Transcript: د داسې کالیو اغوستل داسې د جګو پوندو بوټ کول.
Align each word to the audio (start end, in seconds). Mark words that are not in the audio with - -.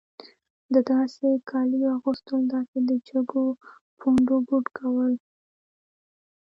د 0.73 0.75
داسې 0.91 1.27
کالیو 1.49 1.93
اغوستل 1.97 2.41
داسې 2.53 2.77
د 2.89 2.91
جګو 3.09 3.45
پوندو 3.99 4.35
بوټ 4.47 4.65
کول. 4.77 5.13